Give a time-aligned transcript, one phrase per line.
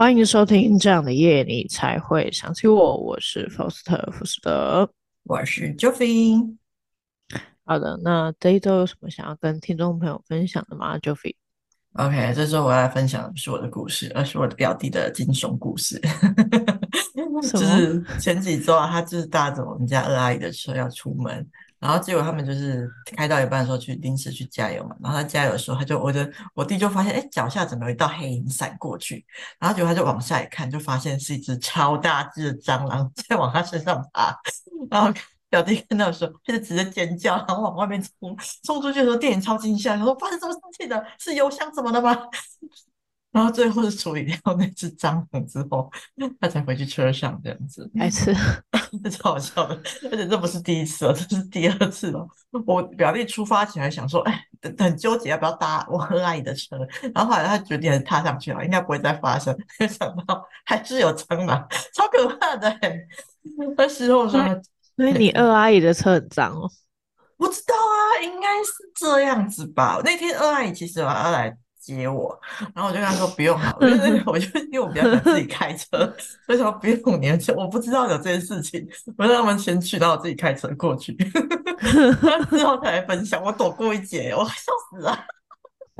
[0.00, 2.96] 欢迎收听这样的夜，你才会想起我。
[2.96, 4.90] 我是福斯特·福斯德，
[5.24, 6.56] 我是 Joffy。
[7.66, 16.00] 好的，那这一周有什么想要跟听众朋友分享的吗，Joffy？OK，这周我要分享的不是我的故事，而是我的表弟的惊悚故事。
[17.52, 21.46] 就是前几周啊，他就是搭着我们家二阿姨的车要出门。
[21.80, 29.24] 然后结果他们就是开到一半的时候去临时去加油嘛，然后他加油的时候，他就我的我弟就发现，哎，脚下怎么有一道黑影闪过去？
[29.58, 34.36] 然后结果他就往下一看，就发现是一只超大只的蟑螂 在往他身上爬。
[34.90, 35.12] 然后
[35.48, 41.02] 表弟看到的时候，他就直接尖叫，然后往外面冲，冲出去的时候，电影超惊吓，他说发生什么事情了？
[41.18, 42.14] 是油箱怎么了吗？
[43.32, 45.88] 然后最后是处理掉那只蟑螂之后，
[46.40, 47.88] 他才回去车上这样子。
[47.96, 48.34] 还是
[49.02, 52.26] 这 超好笑的，而且这不是第一次了，这是第二次了。
[52.66, 54.44] 我表弟出发前还想说，哎，
[54.78, 56.76] 很纠结要不要搭我和阿姨的车，
[57.14, 59.56] 然后后来他决定还是踏上去了，应该不会再发生。
[59.78, 62.76] 没想到还是有蟑螂，超可怕的。
[63.76, 64.40] 那时候说，
[64.96, 66.68] 所以你二阿姨的车很脏哦？
[67.36, 70.00] 不知道啊，应该是这样子吧。
[70.04, 71.56] 那天二阿姨其实我要来。
[71.96, 72.38] 接我，
[72.74, 75.98] 然后我就跟他说不用好了，因为我就因为我比较想自己开车，
[76.46, 81.12] 所以说不用年轻，我不知道有这件事情，我让他们先去，然后我自己开车过去，
[82.50, 83.42] 之后才来分享。
[83.42, 85.18] 我躲过一劫，我笑死了，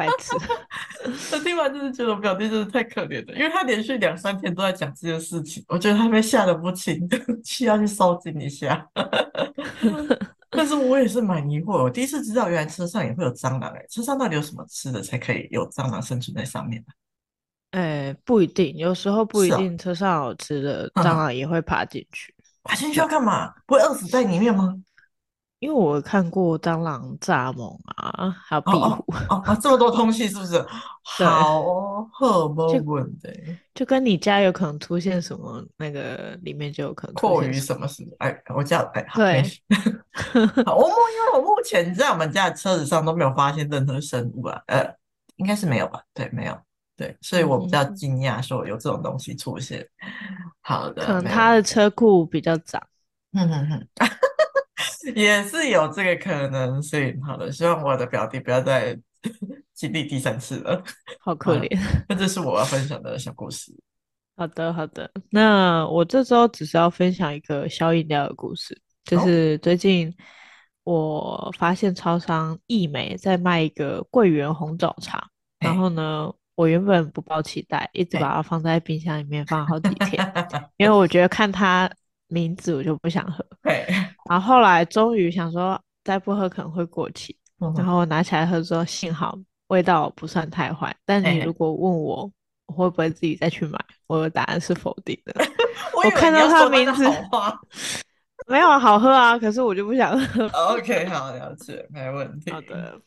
[0.00, 0.34] 白痴。
[1.36, 6.98] 我听完就是觉得我表弟真的太可怜了，因为他连续两三天都在讲这件事情，我觉得他被吓得不轻，
[7.44, 8.86] 需要去收惊一下。
[10.50, 16.86] 但是我也是蛮疑惑，我第一次知道原来车上也会有蟑螂哎，车上到底有什么吃的才可以有蟑螂生存在上面呢？
[17.70, 22.34] 哎，不一定，有时候不一定，车上有吃的蟑螂也会爬进去。
[22.64, 23.54] 爬进去要干嘛？
[23.64, 24.74] 不会饿死在里面吗？
[25.60, 30.58] 因为我看过蟑螂、蚱蜢啊，还有壁虎哦，哦，哦，这么多东西是不是？
[31.02, 33.28] 好哦，好没问题。
[33.74, 38.10] 就跟你家有可能出现什么，那个里面就有可能过于什么什么。
[38.20, 39.42] 哎，我家哎， 对，
[40.64, 44.82] 好，我目因为我目前在我们家的车子上都没有发现任何生物啊，呃，
[45.36, 46.00] 应该是没有吧？
[46.14, 46.58] 对，没有，
[46.96, 49.86] 对，所以我比较惊讶说有这种东西出现。
[50.62, 52.82] 好的，可能他的车库比较脏。
[53.32, 53.86] 嗯哼哼。
[55.16, 58.98] 也是有这个可能性，好了，希望我的表弟不要再
[59.74, 60.82] 经历第三次了，
[61.20, 61.68] 好可怜。
[62.08, 63.72] 那 这是我要分享的小故事。
[64.36, 65.10] 好的，好的。
[65.30, 70.14] 那我这周只是要分享一个小饮料的故事，就是最近
[70.84, 75.28] 我发现超商易美在卖一个桂圆红枣茶，
[75.58, 80.32] 然后呢，我原本不抱期待，一直把它放在冰箱里面放好几天，
[80.76, 81.90] 因为我觉得看它。
[82.30, 83.86] 名字我就不想喝，对。
[84.28, 89.36] 然后后来终于想说再不喝可能会过期，嗯、然后我拿起来喝之后，幸好
[89.68, 90.94] 味道不算太坏。
[91.04, 92.30] 但你如果问我
[92.66, 95.34] 我会不会自己再去买，我的答案是否定的。
[95.94, 97.04] 我，我看到他的名字，
[98.46, 100.46] 没有好喝啊，可是我就不想喝。
[100.46, 102.50] OK，好，了解，没问题。
[102.50, 103.00] 好的，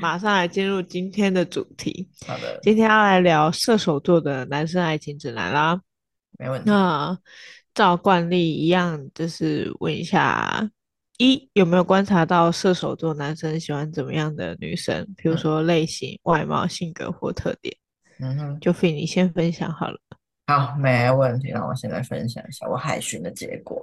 [0.00, 2.08] 马上来进入今天的主题。
[2.26, 5.80] 好的，今天要来聊射手座的男生爱情指南啦。
[6.38, 6.70] 没问题。
[6.70, 7.16] 那
[7.74, 10.70] 照惯例一样，就是问一下：
[11.18, 15.06] 一有没有观察到射手座男生喜欢怎么样的女生？
[15.16, 17.76] 比如说类型、嗯、外貌、性格或特点。
[18.20, 19.98] 嗯哼，就费你先分享好了。
[20.46, 21.50] 好，没问题。
[21.52, 23.82] 那我现在分享一下我海巡的结果，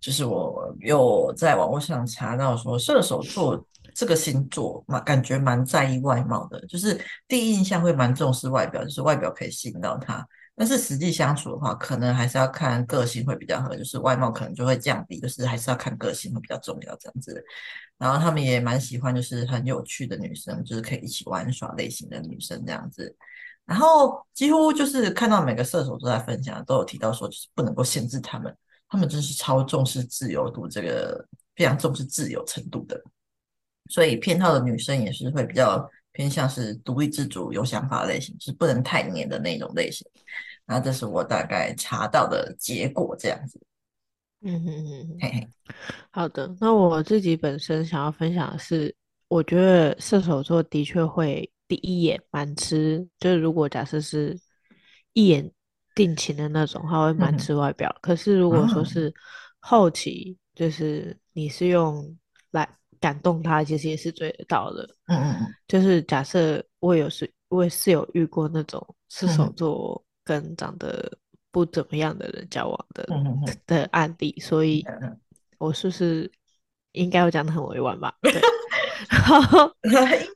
[0.00, 3.64] 就是我又在网络上查到说，射手座
[3.94, 10.26] 这个星座嘛，感觉蛮在意外貌的，就是第一印象会蛮重视外表，就是外表可以吸引到他。
[10.60, 17.42] 但是实际相处的话，可能还是要看个性会比较合，就是外貌可能就会降低，就是还是要看个性会比较重要这样子。
[17.96, 23.16] 然后他们也蛮喜欢就是很有趣的女生，就是可以一起玩耍类型的女生这样子。
[23.64, 28.54] 然后几乎就是看到每个射手都在分享都有提到说，就是不能够限制他们，
[28.86, 31.26] 他们真是超重视自由度，这个
[31.56, 33.02] 非常重视自由程度的。
[33.88, 40.06] 所以偏好的女生也是会比较偏向是独立自主、有想法类型，就是不能太黏的那种类型。
[40.70, 43.60] 那这是我大概查到的结果，这样子。
[44.42, 45.48] 嗯哼哼，嘿嘿。
[46.12, 48.94] 好的，那我自己本身想要分享的是，
[49.26, 54.38] 我觉得射手座的确会第一眼蛮吃，就是如果假设是
[55.12, 55.50] 一眼
[55.96, 57.90] 定情的那种，他会蛮吃外表。
[57.96, 59.12] 嗯、可是如果说是
[59.58, 62.16] 后期，就是你是用
[62.52, 62.66] 来
[63.00, 64.88] 感动他，其实也是追得到的。
[65.06, 65.54] 嗯嗯嗯。
[65.66, 70.02] 就是假设我有是，我也是有遇过那种射手座。
[70.24, 71.18] 跟长得
[71.50, 73.08] 不怎么样的人交往的
[73.66, 74.84] 的案例，所以
[75.58, 76.30] 我是不是
[76.92, 78.14] 应该要讲的很委婉吧？
[78.22, 78.32] 对，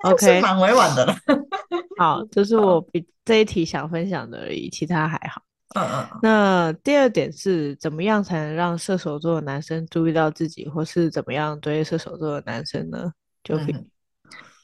[0.10, 1.16] OK，蛮委婉的了。
[1.98, 5.42] 好，这是我比这一题想分享的而已，其他还好。
[5.76, 6.18] 嗯嗯。
[6.22, 13.12] 那第二点是怎么样才能让射手座的男生注意到自己，或是怎么样追射手座的男生呢？
[13.44, 13.72] 就可以。
[13.72, 13.90] 嗯、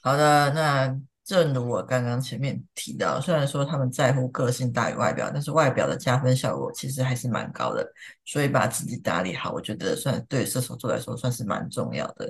[0.03, 1.01] 好的，那。
[1.31, 7.89] 正如我刚刚前面提到，虽然说他们在乎个性大于外表，但是外表的加分效果其实还是蛮高的。
[8.25, 12.29] 所以把自己打理好，我觉得算对射手座来说算是蛮重要的。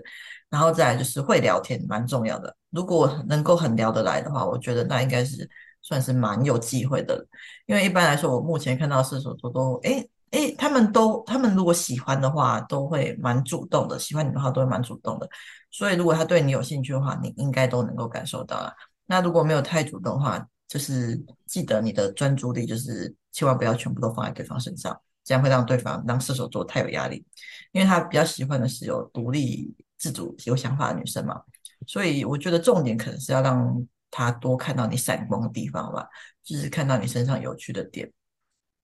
[0.51, 2.55] 然后再来就是会聊天，蛮重要的。
[2.69, 5.49] 如果能够很聊得来的话，我觉得那应该是
[5.81, 7.27] 算是蛮有机会的。
[7.65, 13.99] 因为一般来说，我目前看到射手座都，诶诶，他们都他们如果喜欢的话，都会蛮主动的。
[13.99, 15.27] 喜欢你的话，都会蛮主动的。
[15.71, 18.71] 所以如果他对你有兴趣的话，你应该都能够感受到啊。
[19.11, 27.27] 那如果没有太主动的话，就是记得你的专注力，就是千万不要全部都放在对方身上，这样会让对方让射手座太有压力，
[27.73, 31.43] 因为他比较喜欢的是有独立自主、有想法的女生嘛。
[31.89, 36.07] 所以我觉得重点可能是要让他多看到你闪光的地方吧，
[36.45, 38.09] 就是看到你身上有趣的点，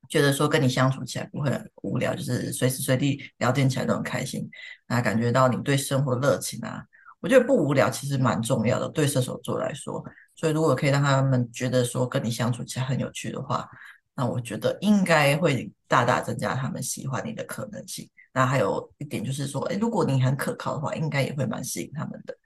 [0.09, 4.51] 觉得说跟你相处起来不会很无聊，就是随时随地聊天起来都很开心，
[4.89, 6.83] 那感觉到你对生活热情啊。
[7.21, 10.05] 我觉得不无聊其实蛮重要的，对射手座来说。
[10.35, 13.67] 所以如果可以让他们觉得说跟你相处起来很有趣的话，
[14.15, 18.09] 那我觉得应该会大大增加他们喜欢你的可能性。
[18.33, 22.37] 那还有一点就是说，诶，如果你很可靠的话，应该也会蛮吸引他们的。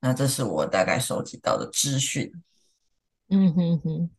[0.00, 2.30] 那这是我大概收集到的资讯。
[3.30, 4.10] 嗯哼哼，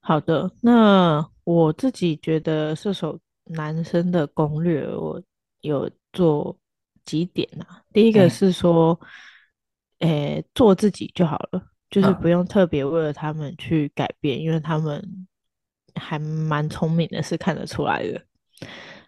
[0.00, 0.50] 好的。
[0.60, 5.22] 那我自己觉得射手男生的攻略，我
[5.60, 6.56] 有做。
[7.04, 7.82] 几点啊？
[7.92, 8.98] 第一个是说，
[10.00, 15.26] 诶、做自己就好了，就是不用特别为了他们去改变，嗯、因为他们
[15.94, 18.20] 还蛮聪明的，是看得出来的。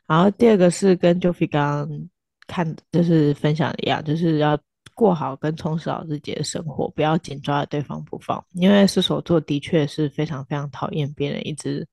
[0.07, 2.09] 然后第二个是跟 Joffy 刚刚
[2.47, 4.59] 看，就是分享的一样，就是要
[4.95, 8.43] 过好跟充实好自己的生活，不要紧抓着对方不放。
[8.55, 11.87] 因为射手座的确是非常非常讨厌别人一直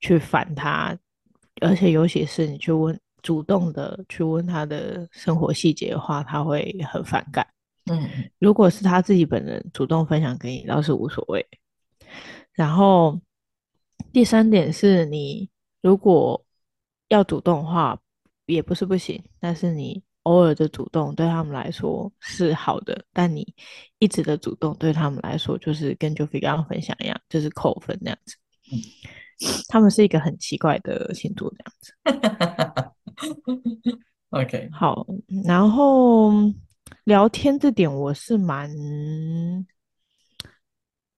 [0.00, 0.96] 去烦他，
[1.60, 2.98] 而且尤其是你去问。
[3.22, 7.46] 主动的去问他的生活细节的话，他会很反感。
[7.90, 8.08] 嗯，
[8.38, 11.44] 如果是他自己本人主动分享给你，倒是无所谓。
[12.52, 13.18] 然后
[14.12, 15.48] 第三点是你
[15.80, 16.44] 如果
[17.08, 17.98] 要主动的话，
[18.46, 23.54] 也不是不行，但是你偶尔的主动对他们来说是好的，但你
[23.98, 28.36] 一直的主动对他们来说，就是跟 Joffy 刚刚分享一样，就是扣分那样子。
[28.70, 28.78] 嗯，
[29.68, 32.89] 他们是一个很奇怪的星座，这样子。
[34.30, 35.06] OK，好，
[35.44, 36.30] 然后
[37.04, 38.70] 聊天这点我是蛮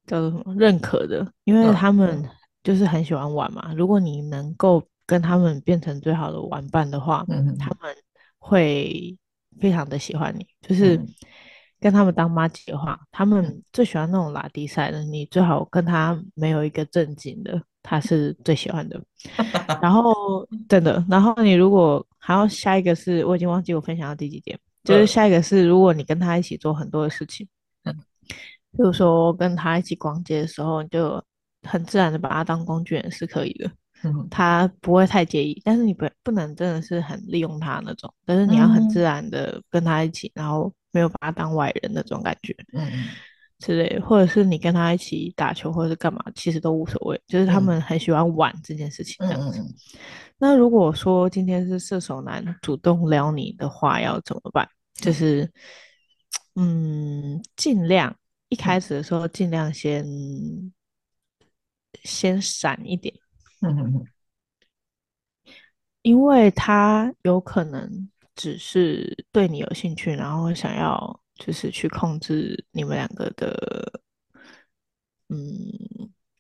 [0.07, 2.23] 叫做认可的，因为他们
[2.63, 3.73] 就是很喜欢玩嘛。
[3.77, 7.95] 如果你能够跟他们变成最好的玩伴的话，嗯，他们
[8.39, 9.17] 会
[9.61, 10.47] 非常的喜欢你。
[10.61, 10.99] 就是
[11.83, 17.61] 跟他们当妈吉的话，他们最喜欢那种拉低赛的，你最好跟他没有一个正经的。
[17.85, 19.03] 他是最喜欢的，
[19.83, 20.15] 然后
[20.69, 27.45] 真的，然后你如果还要下一个是，我已经忘记我分享到第几点，就是下一个是，如果你跟他一起做很多的事情，
[27.83, 27.93] 嗯，
[28.71, 31.21] 比如说跟他一起逛街的时候，你就
[31.69, 33.69] 很自然的把他当工具人是可以的，
[34.05, 42.89] 嗯，他不会太介意，但是你不不能真的是很利用他那种，但是你要很自然的跟他一起，然后没有把他当外人那种感觉，嗯。
[43.59, 47.23] 之类，或者是你跟他一起打球，或者是干嘛，其实都无所谓。
[47.29, 49.61] 就是他们很喜欢玩这件事情这样子。
[49.61, 49.73] 嗯、
[50.37, 54.69] 那如果说今天是射手男主动撩你的话，要怎么办？
[54.95, 55.49] 就是，
[56.57, 58.13] 嗯，尽量
[58.49, 60.05] 一开始的时候尽量先
[62.03, 63.15] 先闪一点。
[63.61, 64.05] 嗯哼哼。
[66.03, 71.19] 因为他有可能只是对你有兴趣，然后想要。
[71.37, 74.01] 就是去控制你们两个的
[75.29, 75.41] 嗯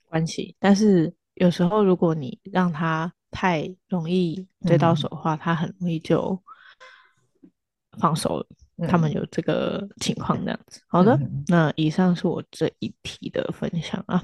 [0.07, 6.41] 关系，但是有时候如果你让他太容易追到手的话，嗯、他很容易就
[7.99, 8.47] 放手了。
[8.77, 10.79] 嗯、他们有这个情况这样子。
[10.81, 14.23] 嗯、好的，嗯、那以上是我这一题的分享啊。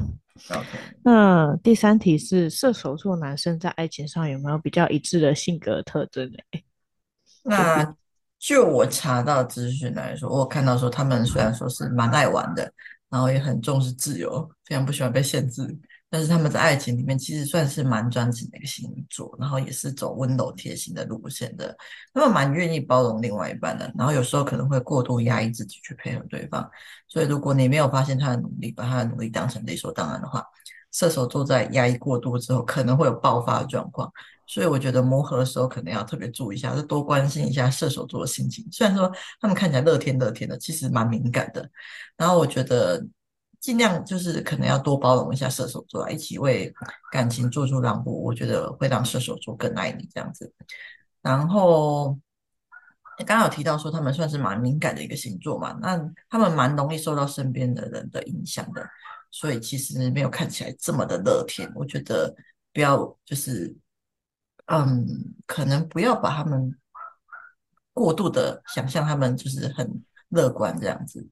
[1.02, 6.38] 那第三题是射手座男生在爱情上有没有比较一致的性格特征呢？
[7.48, 7.94] 那。
[8.40, 12.72] 就我查到资讯来说，我看到说他们虽然说是蛮爱玩的，
[13.10, 15.76] 然后也很重视自由，非常不喜欢被限制，
[16.08, 21.76] 但是他们在爱情里面其实算是蛮专情的一个星座，然后也是走温柔贴心的路线的，
[22.14, 26.70] 他们蛮愿意包容另外一半的，然后有时候可能会过度压抑自己去配合对方，
[27.08, 30.44] 所以如果你没有发现他的努力，把他的努力当成理所当然的话，
[30.92, 34.08] 射手座在压抑过度之后，可能会有爆发的状况。
[34.48, 38.66] 所以我觉得磨合的时候可能要特别注意一下，就多关心一下射手座的心情。
[38.72, 41.70] 虽然说他们看起来乐天乐天的，其实蛮敏感的。
[42.16, 43.06] 然后我觉得
[43.60, 46.72] 尽量就是可能要多包容一下射手座，一起为
[47.12, 50.50] 感情做出让步，我觉得会让射手座更爱你这样子。
[51.20, 52.18] 然后
[53.18, 56.00] 刚刚有提到说他们算是蛮敏感的一个星座嘛，那
[56.30, 58.88] 他们蛮容易受到身边的人的影响的，
[59.30, 61.70] 所以其实没有看起来这么的乐天。
[61.74, 62.34] 我觉得
[62.72, 63.76] 不要就是，
[64.70, 66.74] 嗯，可能不要把他们
[67.92, 71.26] 过度的想象他们就是很乐观这样子。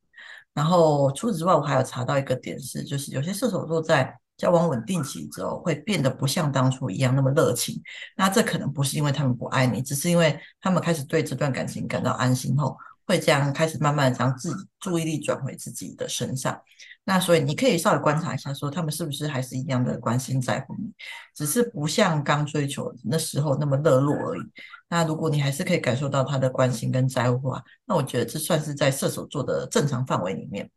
[0.54, 7.78] 然后除此之外，我还有查到一个点是，就是有些射手座在交往稳定期之后，会变得不像当初一样那么热情。
[8.16, 16.60] 那这可能不是因为他们不爱你，只是因为他们开始对这段感情感到安心后，会这样开始慢慢将自己注意力转回自己的身上。
[17.04, 20.92] 那所以你可以稍微观察一下，说他们是不是还是一样的关心在乎你，
[21.34, 24.40] 只是不像刚追求那时候那么热络而已。
[24.88, 30.68] 那如果你还是可以感受到他的关心跟在乎啊，那我觉得这算是在射手座的正常范围里面。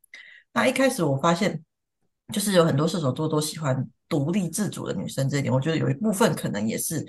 [0.54, 1.64] 那一开始我发现，
[2.32, 7.04] 就是有很多射手座都喜欢独立自主的女生，这一点我觉得有一部分可能也是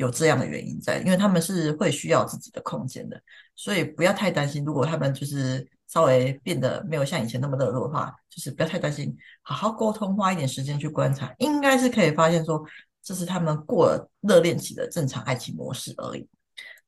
[0.00, 3.22] 有这样的原因在，因为他们是会需要自己的空间的，
[3.54, 4.64] 所以不要太担心。
[4.64, 12.64] 如果他们就是稍微变得没有像以前那么热络的话，就是不要太担心，好好沟通，花一点时间去观察，应该是可以发现说，
[13.02, 16.26] 这是他们过了热恋期的正常爱情模式而已。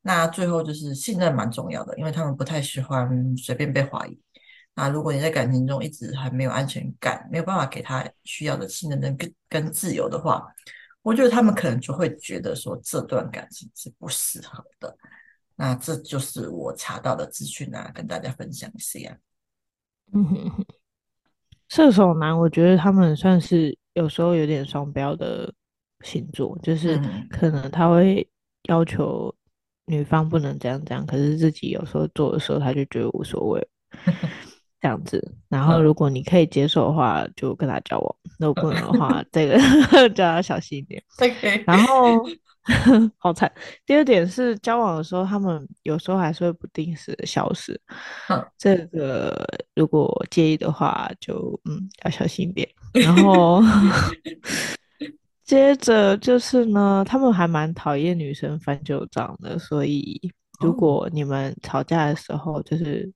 [0.01, 4.19] 那最后就是信任蛮重要的，因为他们不太喜欢随便被怀疑。
[4.75, 10.47] 那如果你在感情中一直还没有安全感，没有办法给他需要的信任跟跟自由的话，
[11.03, 14.97] 我觉得他们可能就会觉得说这段感情是不适合的。
[15.57, 19.19] 那这就是我查到的资讯啊，跟大家分享一下。
[20.13, 20.67] 嗯哼哼，
[21.69, 25.53] 射手男，我觉得他们算是有时候有点双标的
[26.05, 28.29] 星座，就是可能他会
[28.65, 29.35] 要求。
[29.87, 33.69] 女方不能这样这样，可是自己有时候做的时候，他就觉得无所谓，
[34.83, 35.35] 这样子。
[35.49, 39.57] 然后如果你可以接受的话，就跟他交往；如果不能的话，这个
[40.11, 41.03] 就要小心一点。
[41.17, 41.65] Okay.
[41.67, 42.23] 然后
[43.17, 43.51] 好惨。
[43.87, 47.81] 第二点是交往的时候，他们有时候还是会不定时的消失。
[48.59, 49.43] 这个
[49.75, 52.69] 如果介意的话就，就嗯要小心一点。
[52.93, 53.63] 然后。
[55.45, 60.19] 接着就是呢，他们还蛮讨厌女生翻旧账的，所以
[60.61, 63.13] 如果你们吵架的时候，就是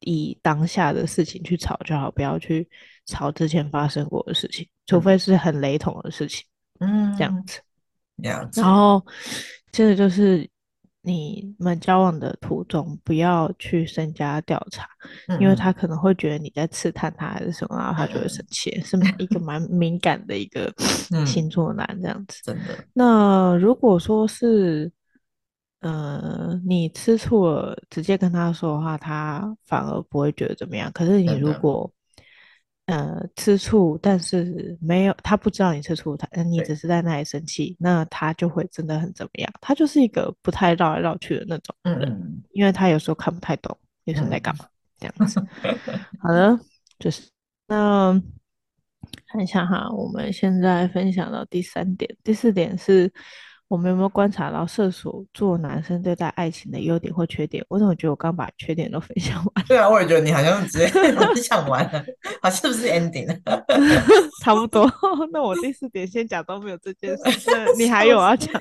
[0.00, 2.68] 以当下的事情去吵就好，不要去
[3.06, 6.44] 吵之前发生过的事情，除非是很雷同的事情。
[6.80, 7.60] 嗯，这样子。
[8.22, 9.04] 嗯，然后
[9.72, 10.48] 接着就是。
[11.02, 14.86] 你们交往的途中，不要去深加调查，
[15.28, 18.84] 嗯，因为他可能会觉得你在刺探他还是什么，然后他就会生气，嗯。
[18.84, 20.70] 是一个蛮 敏感的一个
[21.24, 22.42] 星座男这样子。
[22.44, 22.84] 真的。
[22.92, 24.92] 那如果说是，
[25.80, 30.90] 呃，你吃醋了，直接跟他说的话，他反而不会觉得怎么样。
[30.92, 31.90] 可是你如果
[32.84, 39.50] 呃，吃醋，但是没有，他不知道你吃醋，他，你只是在那里生气，那他就会真的很怎么样？
[39.60, 45.40] 他就是一个不太绕来绕去的那种人，嗯，因为他有时候看不太懂女生在干嘛，嗯，这样子。
[46.20, 46.58] 好的，
[46.98, 47.22] 就是
[47.68, 48.20] 那
[49.28, 53.10] 看一下哈，我们现在分享到第三点，第四点是。
[53.70, 57.64] 我们有没有观察到射手座男生对待爱情的优点或缺点？
[57.68, 59.64] 我怎么觉得我刚把缺点都分享完？
[59.68, 62.04] 对啊，我也觉得你好像直接 分享完了，
[62.42, 63.28] 好，是不是 ending？
[64.42, 64.92] 差不多。
[65.32, 67.48] 那我第四点先讲都没有这件事，
[67.78, 68.60] 你还有要讲？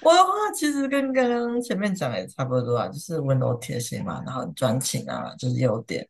[0.00, 6.08] 我的话其实跟刚刚前面讲的也差不多啊，就是温柔贴心嘛，然后专情啊，就是优点。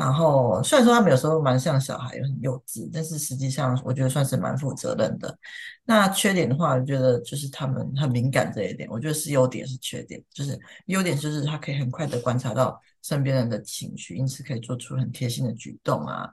[0.00, 5.38] 然后虽然说他们有时候蛮像小孩，又很幼稚，但是实际上我觉得算是蛮负责任的。
[5.84, 10.18] 那缺点的话，我觉得就是他们很敏感这一点，我觉得是优点是缺点。
[10.32, 16.26] 就是优点就是他可以很快的观察到身边人的情绪，因此可以做出很贴心的举动啊。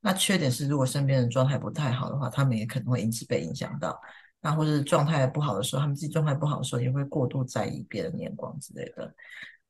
[0.00, 3.98] 那缺点是如果身边人状态不太好的话，他们也可能会因此被影响到。
[4.42, 9.10] 那或者是状态不好的时候，他们自己状态不好的时候，也会过度在意别人眼光之类的。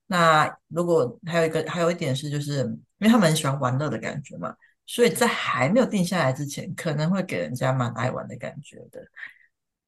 [0.06, 2.58] 那如果还有一个还有一点是，就是
[2.98, 4.54] 因为他们很喜欢玩乐的感觉嘛，
[4.86, 9.00] 所以在还没有定下来之前，可能会给人家蛮爱玩的感觉的。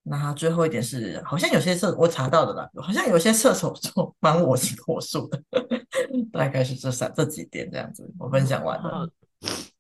[0.08, 5.42] 那最后一点是，好像有些射我查到的啦，好像有些射手座蛮我行我素的，
[6.32, 9.10] 大概是这三这几点这样子，我分享完了。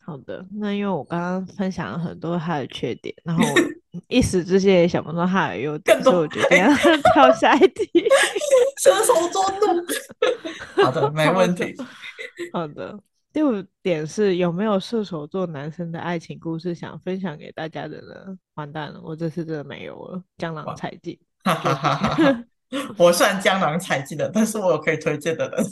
[0.04, 3.44] 好的，那因为我刚刚分享了很多他的缺点，然后
[4.08, 6.68] 一时之间也想不到他的优点，所以我决定要
[7.14, 8.08] 跳下一题。
[8.82, 10.82] 射手座怒。
[10.82, 11.74] 好的，没问题。
[12.52, 12.98] 好的，
[13.32, 18.36] 第五点是有没有射手座男生的爱情故事想分享给大家的呢？
[18.54, 21.18] 完蛋了，我这次真的没有了，江郎才尽。
[21.44, 22.44] 哈哈哈哈
[22.96, 25.64] 我算江郎才尽的，但是我有可以推荐的人。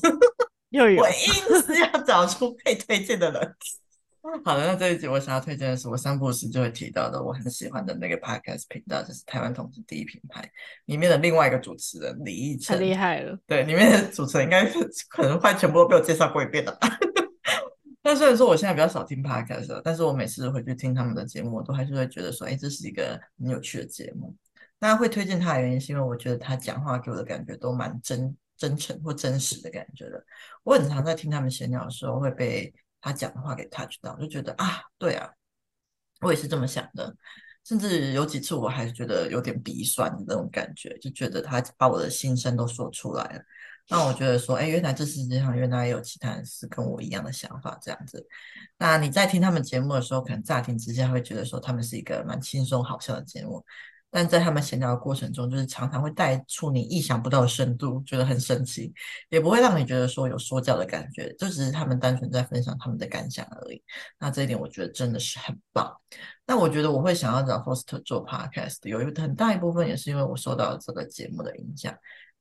[0.71, 3.55] 又有，我硬是要找出可以推荐的人。
[4.43, 10.51] 好的，那这一集我想要推荐的是我三不五时就会提到的，我很喜欢的那个 podcast 频道，就是台湾同志第一品牌
[10.87, 13.39] 里面的另外一个主持人李易晨，太厉害了。
[13.47, 14.79] 对，里面的主持人应该是
[15.11, 16.75] 可能快全部都被我介绍过一遍了。
[18.03, 24.35] 但虽然说我现在比较少听 podcast，但是我每次回去听他们的节目，我都还是会觉得说，哎，这是一个很有趣的节目。
[24.79, 30.25] 大家会推荐他的原因，是因为我觉得他讲话给我的感觉都蛮真真诚或真实的感觉的。
[30.63, 32.73] 我很常在听他们闲聊的时候会被。
[33.05, 35.29] 他讲的话给 touch 到，就觉得啊，对啊，
[36.23, 37.15] 我也是这么想的。
[37.63, 43.43] 甚至有几次我还是觉得有点鼻酸的那种感觉，就觉得他把我的心声都说出来了。
[43.91, 48.27] 那我觉得说，哎，原来这世界上原来也有其他人是跟我一样的想法，这样子。
[48.79, 53.63] 那你在听他们节目的时候，可能乍听之下会觉得说他们是一个蛮轻松好笑的节目。
[54.17, 58.95] 但在他们闲聊的过程中，就是常常会带出你意想不到的深度，觉得很神奇，
[59.29, 63.83] 也不会让你觉得说有说教的感觉，就只是他们单纯在分享他们的感想而已。
[64.21, 65.93] 那这一点我觉得真的是很棒。
[66.47, 71.93] 那我觉得我会想要找 Foster 做 Podcast，有一个很大一部分也是因为我受到了这个节目的影响，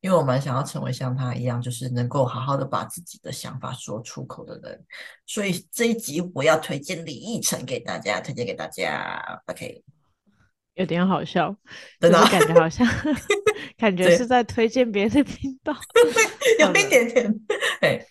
[0.01, 4.79] 因为我蛮想要成为像他一样，就是能够好好的把自己的想法说出口的人。
[5.25, 9.41] 所以这一集我要推荐李易晨给大家，推荐给大家。
[9.47, 9.92] OK。
[10.75, 11.55] 有点好笑，
[11.99, 12.87] 就是感觉好像
[13.77, 15.73] 感觉是在推荐别人的频道，
[16.59, 17.39] 有一点点。
[17.81, 18.03] 哎，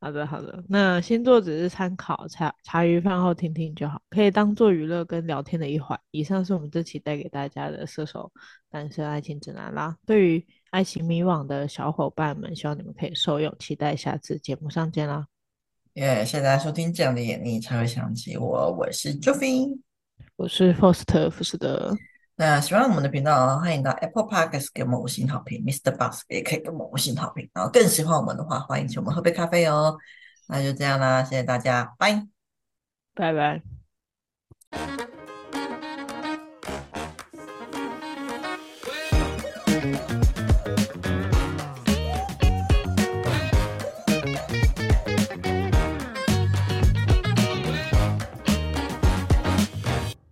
[0.00, 5.98] 好的好的，那星座只是参考，茶茶余饭后听听就好，可以当做娱乐跟聊天的一环。
[6.10, 8.30] 以上是我们这期带给大家的射手
[8.70, 9.96] 单身爱情指南啦。
[10.04, 15.26] 对于爱情迷惘的小伙伴们，希望你们可以受用，期待下次节目上见啦。
[15.94, 19.83] 耶，谢谢大家收听，这样的演绎才会想起我，我是 Joffy。
[20.36, 21.96] 我是 Foster 福士德。
[22.36, 25.96] 那喜欢我们的频道，欢迎到 Apple Podcast 给我们五星好评，Mr.
[25.96, 27.48] Box 也可以给我们五星好评。
[27.54, 29.96] 然后更喜欢我们的话，欢迎请我们喝杯咖啡哦。
[30.48, 32.26] 那就这样啦，谢谢大家，拜
[33.14, 33.32] 拜。
[33.32, 33.62] 拜
[34.70, 35.13] 拜。